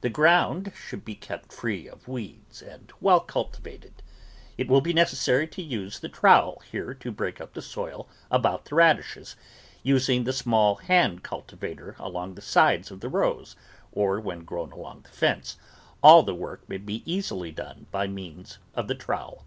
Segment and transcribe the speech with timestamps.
[0.00, 3.94] The ground should be kept free of weeds and well cultivated.
[4.56, 8.66] It will be necessary to use the trowel here to break up the soil about
[8.66, 9.34] the radishes,
[9.82, 13.56] using the small hand cultivator along the sides of the rows,
[13.90, 15.56] or when grown along the fence,
[16.00, 19.44] all the work may be easily done by means of the trowel.